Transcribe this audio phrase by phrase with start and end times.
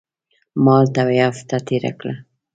[0.63, 2.15] ما هلته یوه هفته تېره کړه.